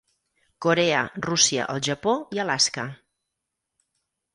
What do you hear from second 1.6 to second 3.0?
el Japó i Alaska.